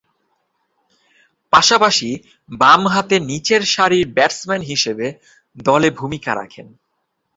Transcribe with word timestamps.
পাশাপাশি 1.53 2.09
বামহাতে 2.49 3.15
নিচের 3.29 3.61
সারির 3.73 4.05
ব্যাটসম্যান 4.13 4.61
হিসেবে 4.61 5.07
দলে 5.57 5.89
ভূমিকা 5.91 6.31
রাখেন। 6.35 6.67